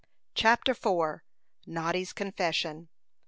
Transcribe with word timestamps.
CHAPTER 0.33 0.71
IV. 0.71 1.19
NODDY'S 1.67 2.13
CONFESSION. 2.13 2.89